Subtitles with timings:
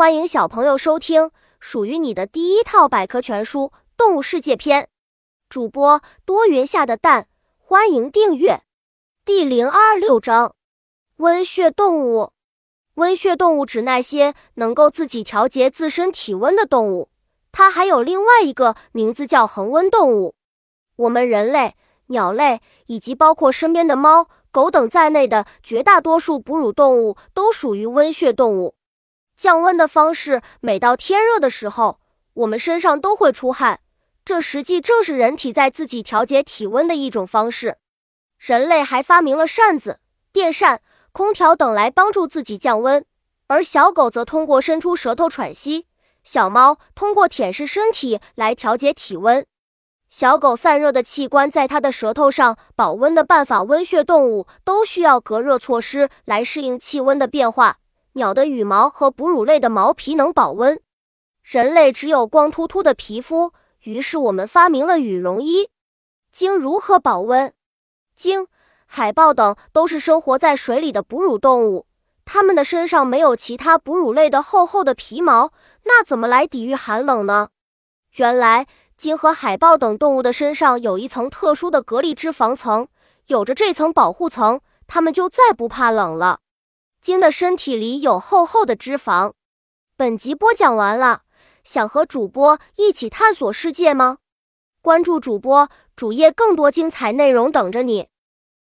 [0.00, 3.64] 欢迎小朋友收听属于你的第一套百科全书
[3.98, 4.84] 《动物世界篇》。
[5.50, 8.62] 主播多云下的蛋，欢迎订阅。
[9.26, 10.54] 第零二六章：
[11.16, 12.32] 温血动物。
[12.94, 17.10] 温血动物指那些能够自己调节自身体温的动物。
[17.52, 20.34] 它还有另外一个名字叫恒温动物。
[20.96, 21.76] 我们人类、
[22.06, 28.74] 鸟类以及包括身边的猫、狗等在内的绝大多数哺乳动物都属于温血动物。
[29.40, 31.98] 降温的方式，每到天热的时候，
[32.34, 33.80] 我们身上都会出汗，
[34.22, 37.78] 这实际正是人体在自己调节体温的一种方式。
[38.36, 40.82] 人类还发明了扇子、电扇、
[41.12, 43.02] 空调等来帮助自己降温，
[43.46, 45.86] 而小狗则通过伸出舌头喘息，
[46.22, 49.46] 小猫通过舔舐身体来调节体温。
[50.10, 57.78] 小狗散热的器官在它的舌头上保温的办法，温血动物都需要隔热措施来适应气温的变化。
[58.14, 60.80] 鸟的羽毛和哺乳类的毛皮能保温，
[61.42, 63.52] 人类只有光秃秃的皮肤，
[63.84, 65.68] 于是我们发明了羽绒衣。
[66.32, 67.52] 鲸如何保温？
[68.16, 68.48] 鲸、
[68.86, 71.86] 海豹等都是生活在水里的哺乳动物，
[72.24, 75.52] 它们的身上没有其他哺乳类的厚厚的皮毛，
[75.84, 77.48] 那怎么来抵御寒冷呢？
[78.16, 82.88] 原来，鲸和海豹等动物的身上有一层特殊的隔离脂肪层，
[83.28, 86.40] 有着这层保护层，它们就再不怕冷了。
[87.00, 89.32] 鲸的身体里有厚厚的脂肪。
[89.96, 91.22] 本集播讲完了，
[91.64, 94.18] 想和主播一起探索世界吗？
[94.82, 98.09] 关注主播主页，更多精彩内容等着你。